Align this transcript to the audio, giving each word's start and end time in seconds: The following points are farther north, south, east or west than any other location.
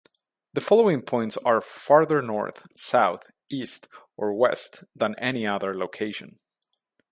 The 0.53 0.61
following 0.61 1.03
points 1.03 1.37
are 1.45 1.61
farther 1.61 2.23
north, 2.23 2.65
south, 2.75 3.29
east 3.51 3.87
or 4.17 4.33
west 4.33 4.83
than 4.95 5.13
any 5.19 5.45
other 5.45 5.77
location. 5.77 6.39